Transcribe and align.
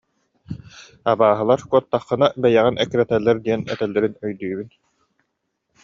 Абааһылар 1.11 1.61
куоттаххына, 1.71 2.27
бэйэҕин 2.41 2.75
эккирэтэллэр 2.83 3.37
диэн 3.45 3.61
этэллэрин 3.73 4.13
өйдүүбүн 4.25 4.69